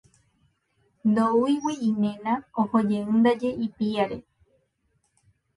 Ndoúigui 1.09 1.75
iména, 1.89 2.33
ohojeýndaje 2.61 3.49
ipiári. 3.65 4.19